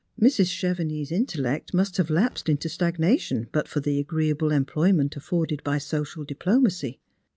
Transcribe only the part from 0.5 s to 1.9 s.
Chevenix's intellect